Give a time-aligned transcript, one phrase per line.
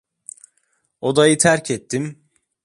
[1.01, 2.19] Odayı terk ettim.